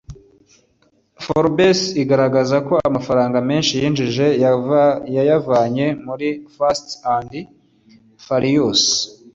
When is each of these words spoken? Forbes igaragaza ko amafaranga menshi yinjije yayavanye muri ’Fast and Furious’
Forbes 1.23 1.79
igaragaza 2.01 2.57
ko 2.67 2.73
amafaranga 2.87 3.37
menshi 3.49 3.73
yinjije 3.81 4.25
yayavanye 5.17 5.85
muri 6.05 6.27
’Fast 6.55 6.87
and 7.15 7.31
Furious’ 8.25 8.83